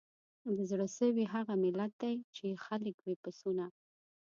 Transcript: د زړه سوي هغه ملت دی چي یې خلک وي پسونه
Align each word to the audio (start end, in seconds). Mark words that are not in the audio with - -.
د 0.55 0.57
زړه 0.71 0.87
سوي 0.97 1.25
هغه 1.33 1.53
ملت 1.63 1.91
دی 2.01 2.15
چي 2.35 2.43
یې 2.51 2.57
خلک 2.65 2.95
وي 3.01 3.15
پسونه 3.23 3.65